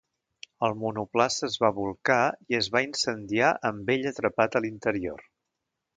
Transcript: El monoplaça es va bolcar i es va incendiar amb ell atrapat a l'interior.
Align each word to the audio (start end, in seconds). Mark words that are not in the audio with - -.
El 0.67 0.71
monoplaça 0.83 1.43
es 1.47 1.57
va 1.65 1.69
bolcar 1.75 2.19
i 2.53 2.57
es 2.61 2.71
va 2.77 2.83
incendiar 2.89 3.53
amb 3.73 3.93
ell 3.97 4.11
atrapat 4.13 4.59
a 4.61 4.67
l'interior. 4.67 5.23